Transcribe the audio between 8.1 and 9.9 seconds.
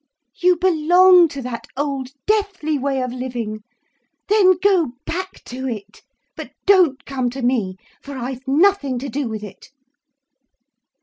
I've nothing to do with it."